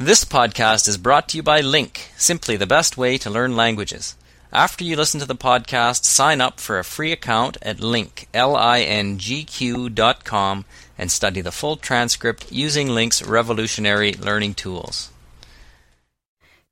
[0.00, 4.16] This podcast is brought to you by Link, simply the best way to learn languages.
[4.50, 9.90] After you listen to the podcast, sign up for a free account at link, L-I-N-G-Q
[9.90, 10.64] dot com
[10.96, 15.10] and study the full transcript using Link's revolutionary learning tools.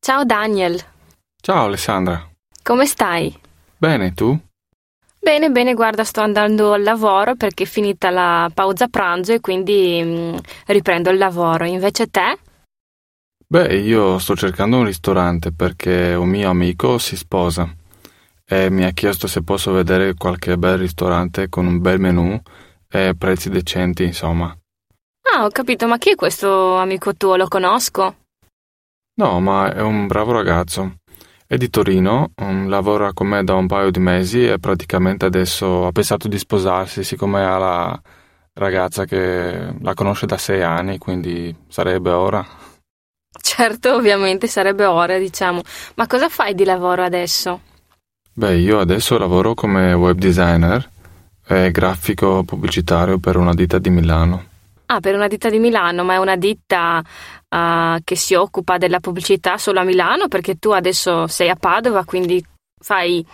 [0.00, 0.80] Ciao Daniel,
[1.42, 2.24] Ciao Alessandra.
[2.62, 3.36] come stai?
[3.78, 4.40] Bene, tu?
[5.20, 10.00] Bene, bene, guarda, sto andando al lavoro perché è finita la pausa pranzo e quindi
[10.02, 10.36] mm,
[10.68, 11.66] riprendo il lavoro.
[11.66, 12.38] Invece te?
[13.50, 17.66] Beh, io sto cercando un ristorante perché un mio amico si sposa
[18.44, 22.38] e mi ha chiesto se posso vedere qualche bel ristorante con un bel menù
[22.86, 24.54] e prezzi decenti, insomma.
[25.34, 27.36] Ah, ho capito, ma chi è questo amico tuo?
[27.36, 28.16] Lo conosco?
[29.14, 30.96] No, ma è un bravo ragazzo.
[31.46, 35.86] È di Torino, mm, lavora con me da un paio di mesi e praticamente adesso
[35.86, 38.00] ha pensato di sposarsi, siccome ha la
[38.52, 42.57] ragazza che la conosce da sei anni, quindi sarebbe ora.
[43.40, 45.62] Certo, ovviamente sarebbe ora, diciamo.
[45.94, 47.60] Ma cosa fai di lavoro adesso?
[48.32, 50.88] Beh, io adesso lavoro come web designer
[51.46, 54.44] e grafico pubblicitario per una ditta di Milano.
[54.86, 57.02] Ah, per una ditta di Milano, ma è una ditta
[57.48, 62.04] ah, che si occupa della pubblicità solo a Milano perché tu adesso sei a Padova,
[62.04, 62.44] quindi
[62.80, 63.24] fai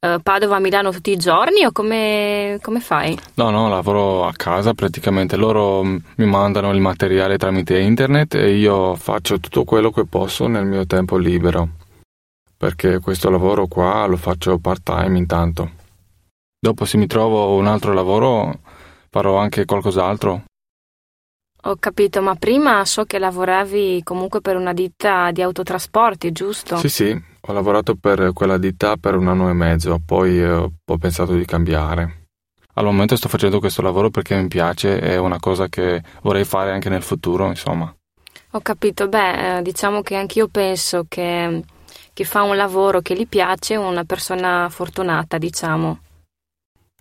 [0.00, 3.18] eh, Padova-Milano tutti i giorni o come, come fai?
[3.34, 5.36] No, no, lavoro a casa praticamente.
[5.36, 10.46] Loro mm, mi mandano il materiale tramite internet e io faccio tutto quello che posso
[10.46, 11.68] nel mio tempo libero.
[12.56, 15.70] Perché questo lavoro qua lo faccio part time intanto.
[16.58, 18.60] Dopo se mi trovo un altro lavoro
[19.10, 20.44] farò anche qualcos'altro.
[21.66, 26.76] Ho capito, ma prima so che lavoravi comunque per una ditta di autotrasporti, giusto?
[26.76, 30.98] Sì, sì, ho lavorato per quella ditta per un anno e mezzo, poi eh, ho
[30.98, 32.22] pensato di cambiare.
[32.74, 36.72] Al momento sto facendo questo lavoro perché mi piace, è una cosa che vorrei fare
[36.72, 37.94] anche nel futuro, insomma.
[38.52, 41.62] Ho capito, beh, eh, diciamo che anch'io penso che
[42.12, 45.98] chi fa un lavoro che gli piace è una persona fortunata, diciamo.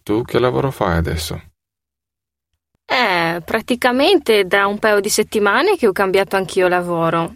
[0.04, 1.42] Tu che lavoro fai adesso?
[2.86, 7.36] Eh, praticamente da un paio di settimane che ho cambiato anch'io lavoro.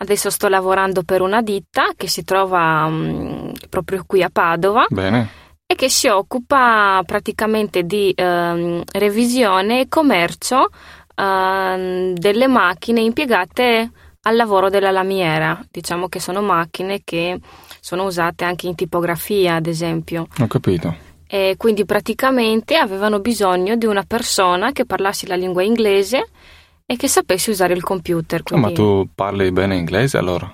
[0.00, 5.28] Adesso sto lavorando per una ditta che si trova mm, proprio qui a Padova Bene.
[5.66, 10.68] e che si occupa praticamente di ehm, revisione e commercio
[11.16, 13.90] ehm, delle macchine impiegate
[14.22, 15.60] al lavoro della lamiera.
[15.68, 17.40] Diciamo che sono macchine che
[17.80, 20.28] sono usate anche in tipografia, ad esempio.
[20.38, 20.94] Ho capito.
[21.26, 26.28] E quindi praticamente avevano bisogno di una persona che parlasse la lingua inglese
[26.90, 28.40] e che sapesse usare il computer.
[28.46, 30.50] Ah, ma quindi- tu parli bene inglese allora?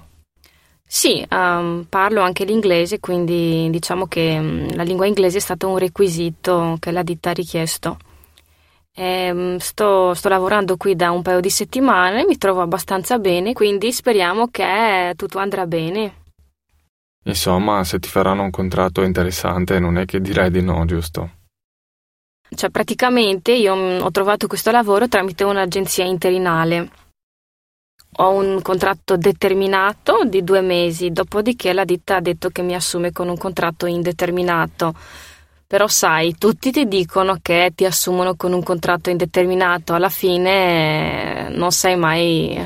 [0.84, 5.78] Sì, ehm, parlo anche l'inglese, quindi diciamo che mm, la lingua inglese è stato un
[5.78, 7.98] requisito che la ditta ha richiesto.
[8.96, 13.92] Ehm, sto, sto lavorando qui da un paio di settimane, mi trovo abbastanza bene, quindi
[13.92, 16.22] speriamo che tutto andrà bene.
[17.26, 21.30] Insomma, se ti faranno un contratto interessante non è che dirai di no, giusto?
[22.54, 26.90] Cioè, praticamente io mm, ho trovato questo lavoro tramite un'agenzia interinale.
[28.18, 33.10] Ho un contratto determinato di due mesi, dopodiché la ditta ha detto che mi assume
[33.10, 34.94] con un contratto indeterminato.
[35.66, 41.48] Però sai, tutti ti dicono che ti assumono con un contratto indeterminato, alla fine eh,
[41.48, 42.64] non sai mai eh,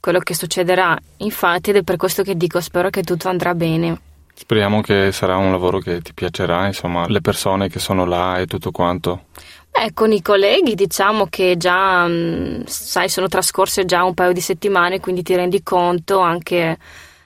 [0.00, 0.98] quello che succederà.
[1.18, 4.05] Infatti, ed è per questo che dico, spero che tutto andrà bene.
[4.38, 8.46] Speriamo che sarà un lavoro che ti piacerà, insomma, le persone che sono là e
[8.46, 9.24] tutto quanto.
[9.70, 14.42] Beh, con i colleghi diciamo che già, mh, sai, sono trascorse già un paio di
[14.42, 16.76] settimane, quindi ti rendi conto anche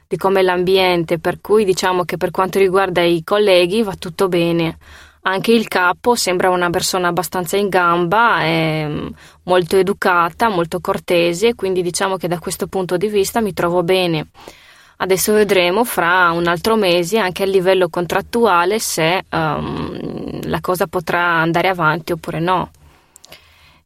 [0.06, 4.78] di com'è l'ambiente, per cui diciamo che per quanto riguarda i colleghi va tutto bene.
[5.22, 11.82] Anche il capo sembra una persona abbastanza in gamba, mh, molto educata, molto cortese, quindi
[11.82, 14.28] diciamo che da questo punto di vista mi trovo bene.
[15.02, 21.36] Adesso vedremo fra un altro mese anche a livello contrattuale se ehm, la cosa potrà
[21.36, 22.70] andare avanti oppure no.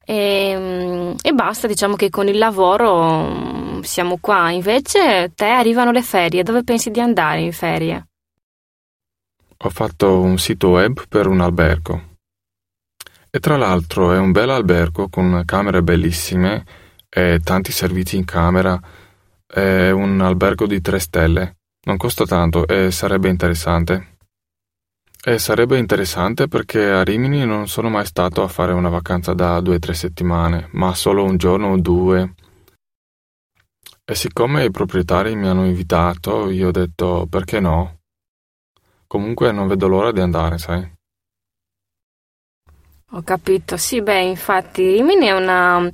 [0.04, 4.50] E, e basta, diciamo che con il lavoro mm, siamo qua.
[4.50, 8.06] Invece, te arrivano le ferie, dove pensi di andare in ferie?
[9.56, 12.02] Ho fatto un sito web per un albergo.
[13.30, 16.64] E tra l'altro è un bel albergo con camere bellissime
[17.08, 18.80] e tanti servizi in camera.
[19.54, 21.58] È un albergo di tre stelle.
[21.82, 24.16] Non costa tanto e sarebbe interessante.
[25.24, 29.60] E sarebbe interessante perché a Rimini non sono mai stato a fare una vacanza da
[29.60, 32.34] due o tre settimane, ma solo un giorno o due.
[34.04, 38.00] E siccome i proprietari mi hanno invitato, io ho detto perché no?
[39.06, 40.92] Comunque non vedo l'ora di andare, sai?
[43.12, 45.88] Ho capito, sì, beh, infatti Rimini è una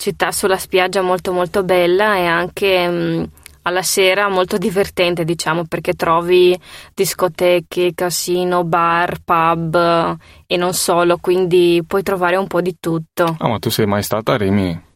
[0.00, 3.30] città sulla spiaggia molto molto bella e anche mh,
[3.62, 6.58] alla sera molto divertente, diciamo, perché trovi
[6.94, 10.16] discoteche, casino, bar, pub
[10.46, 13.36] e non solo, quindi puoi trovare un po' di tutto.
[13.38, 14.88] Ah, ma tu sei mai stata a Rimini?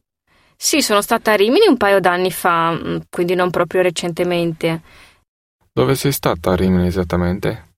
[0.57, 4.81] Sì, sono stata a Rimini un paio d'anni fa, mm, quindi non proprio recentemente.
[5.71, 7.73] Dove sei stata a Rimini esattamente?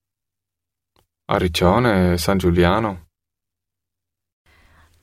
[1.28, 3.05] A Riccione, San Giuliano?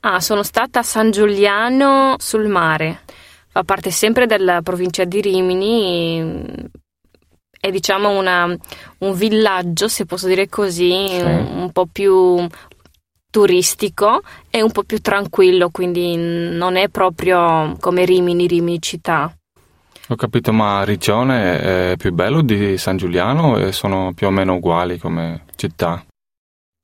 [0.05, 3.03] Ah, sono stata a San Giuliano sul mare.
[3.47, 6.69] Fa parte sempre della provincia di Rimini.
[7.57, 8.45] È diciamo una,
[8.97, 11.21] un villaggio, se posso dire così, Sì.
[11.21, 12.45] un po' più
[13.31, 19.33] turistico e un po' più tranquillo, quindi non è proprio come Rimini, Rimini città.
[20.09, 24.55] Ho capito, ma Riccione è più bello di San Giuliano e sono più o meno
[24.55, 26.03] uguali come città?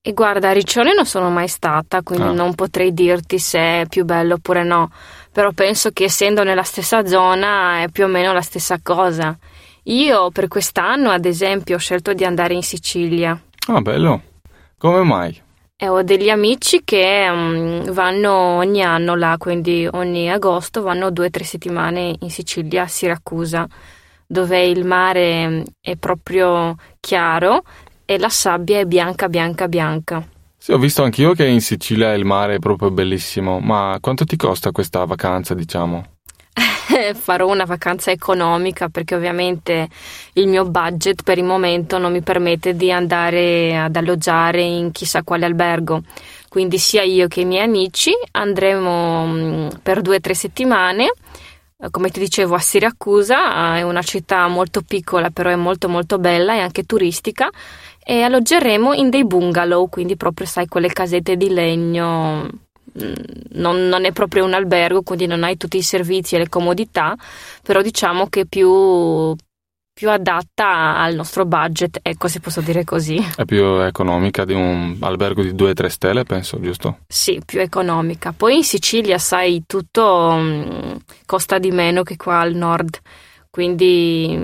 [0.09, 2.31] E guarda, a Riccione non sono mai stata, quindi Ah.
[2.31, 4.89] non potrei dirti se è più bello oppure no,
[5.31, 9.37] però penso che essendo nella stessa zona è più o meno la stessa cosa.
[9.83, 14.21] Io per quest'anno, ad esempio, ho scelto di andare in Sicilia Ah, bello.
[14.79, 15.41] Come mai?
[15.81, 21.27] e ho degli amici che mm, vanno ogni anno là, quindi ogni agosto vanno due
[21.27, 23.67] o tre settimane in Sicilia, a Siracusa,
[24.25, 27.61] dove il mare mm, è proprio chiaro
[28.09, 30.27] e la sabbia è bianca, bianca, bianca.
[30.57, 34.35] Sì, ho visto anch'io che in Sicilia il mare è proprio bellissimo, ma quanto ti
[34.35, 36.03] costa questa vacanza, diciamo?
[37.13, 39.87] farò una vacanza economica perché ovviamente
[40.33, 45.21] il mio budget per il momento non mi permette di andare ad alloggiare in chissà
[45.21, 46.01] quale albergo.
[46.49, 51.13] Quindi sia io che i miei amici andremo mm, per due o tre settimane.
[51.81, 55.87] Eh, Come ti dicevo, a Siracusa eh, è una città molto piccola, però è molto
[55.87, 57.49] molto bella e anche turistica.
[58.09, 62.49] E alloggeremo in dei bungalow, quindi proprio sai quelle casette di legno
[62.97, 63.13] Mm,
[63.51, 67.15] non, non è proprio un albergo, quindi non hai tutti i servizi e le comodità,
[67.61, 69.35] però diciamo che è più,
[69.93, 73.17] più adatta al nostro budget, ecco se posso dire così.
[73.35, 76.99] È più economica di un albergo di 2-3 stelle, penso, giusto?
[77.07, 78.33] Sì, più economica.
[78.35, 80.95] Poi in Sicilia, sai, tutto mm,
[81.25, 82.99] costa di meno che qua al nord.
[83.51, 84.37] Quindi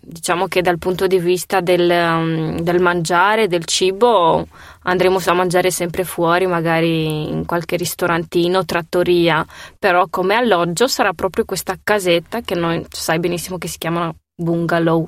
[0.00, 4.46] diciamo che dal punto di vista del, mm, del mangiare, del cibo,
[4.82, 9.44] andremo a mangiare sempre fuori, magari in qualche ristorantino, trattoria,
[9.78, 15.04] però come alloggio sarà proprio questa casetta che noi sai benissimo che si chiamano bungalow.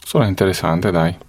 [0.00, 1.27] Suona interessante, dai.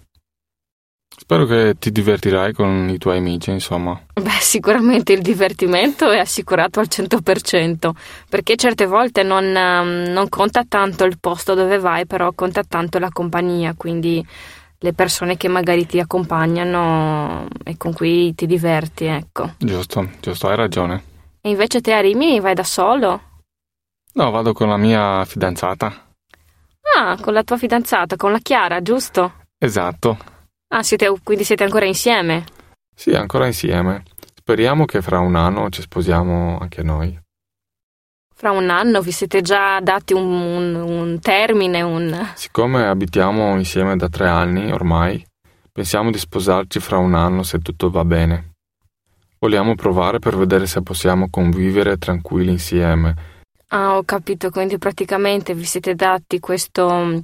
[1.20, 4.02] Spero che ti divertirai con i tuoi amici, insomma.
[4.14, 7.94] Beh, sicuramente il divertimento è assicurato al 100%,
[8.30, 13.00] perché certe volte non, ehm, non conta tanto il posto dove vai, però conta tanto
[13.00, 14.26] la compagnia, quindi
[14.78, 19.56] le persone che magari ti accompagnano e con cui ti diverti, ecco.
[19.58, 21.04] Giusto, giusto, hai ragione.
[21.42, 23.22] E invece te a Rimini vai da solo?
[24.14, 25.94] No, vado con la mia fidanzata.
[26.98, 29.34] Ah, con la tua fidanzata, con la Chiara, giusto?
[29.58, 30.38] Esatto.
[30.72, 32.46] Ah, siete, quindi siete ancora insieme?
[32.96, 34.04] Sì, ancora insieme.
[34.36, 37.18] Speriamo che fra un anno ci sposiamo anche noi.
[38.36, 42.32] Fra un anno vi siete già dati un, un- un termine, un...
[42.36, 45.26] Siccome abitiamo insieme da tre anni ormai,
[45.72, 48.52] pensiamo di sposarci fra un anno se tutto va bene.
[49.40, 53.16] Vogliamo provare per vedere se possiamo convivere tranquilli insieme.
[53.70, 57.22] Ah, ho capito, quindi praticamente vi siete dati questo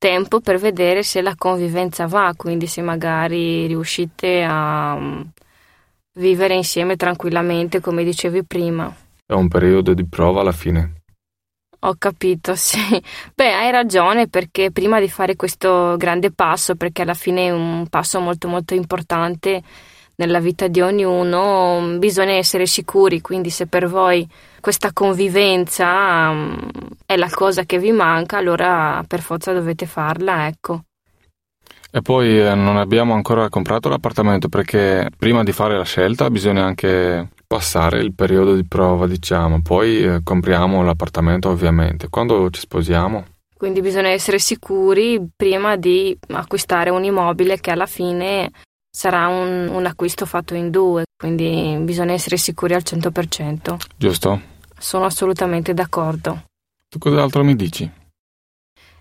[0.00, 5.20] tempo per vedere se la convivenza va, quindi se magari riuscite a mm,
[6.14, 8.92] vivere insieme tranquillamente, come dicevi prima.
[9.26, 11.02] È un periodo di prova alla fine.
[11.80, 12.80] Ho capito, sì.
[13.34, 17.86] Beh, hai ragione perché prima di fare questo grande passo, perché alla fine è un
[17.90, 19.62] passo molto molto importante
[20.16, 24.26] nella vita di ognuno, bisogna essere sicuri, quindi se per voi
[24.60, 26.52] questa convivenza mm,
[27.10, 30.84] è la cosa che vi manca, allora per forza dovete farla, ecco.
[31.90, 36.64] E poi eh, non abbiamo ancora comprato l'appartamento perché prima di fare la scelta bisogna
[36.64, 39.60] anche passare il periodo di prova, diciamo.
[39.60, 42.08] Poi eh, compriamo l'appartamento ovviamente.
[42.08, 43.24] Quando ci sposiamo?
[43.56, 48.52] Quindi bisogna essere sicuri prima di acquistare un immobile che alla fine
[48.88, 53.76] sarà un, un acquisto fatto in due, quindi bisogna essere sicuri al 100%.
[53.96, 54.40] Giusto?
[54.78, 56.44] Sono assolutamente d'accordo.
[56.90, 57.88] Tu cos'altro mi dici?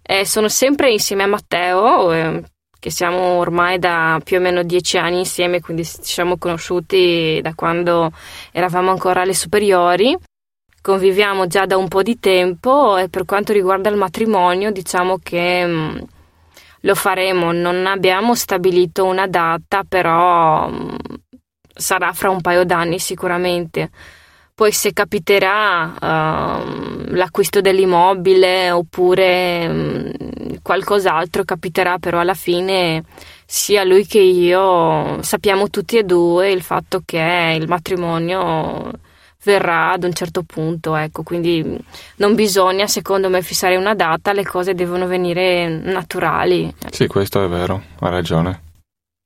[0.03, 2.43] Eh, sono sempre insieme a Matteo, eh,
[2.79, 7.55] che siamo ormai da più o meno dieci anni insieme, quindi ci siamo conosciuti da
[7.55, 8.11] quando
[8.51, 10.15] eravamo ancora alle superiori.
[10.81, 15.65] Conviviamo già da un po' di tempo e per quanto riguarda il matrimonio, diciamo che
[15.65, 16.05] mh,
[16.81, 17.51] lo faremo.
[17.51, 20.97] Non abbiamo stabilito una data, però mh,
[21.73, 23.89] sarà fra un paio d'anni sicuramente.
[24.59, 33.05] Poi se capiterà uh, l'acquisto dell'immobile oppure um, qualcos'altro capiterà, però alla fine
[33.45, 38.91] sia lui che io sappiamo tutti e due il fatto che il matrimonio
[39.45, 41.79] verrà ad un certo punto, ecco, quindi
[42.17, 46.75] non bisogna secondo me fissare una data, le cose devono venire naturali.
[46.91, 48.67] Sì, questo è vero, ha ragione.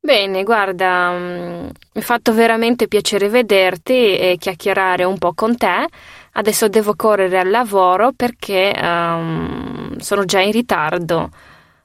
[0.05, 5.87] Bene, guarda, mm, mi è fatto veramente piacere vederti e chiacchierare un po' con te.
[6.33, 11.29] Adesso devo correre al lavoro perché um, sono già in ritardo.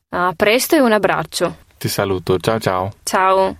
[0.09, 1.59] A presto e un abbraccio.
[1.79, 2.91] Ti saluto, ciao ciao.
[3.05, 3.57] Ciao.